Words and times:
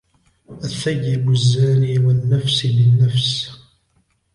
الثَّيِّبِ 0.63 1.29
الزَّانِي، 1.31 1.99
وَالنَّفْسِ 1.99 2.65
بِالنَّفْسِ، 2.67 3.51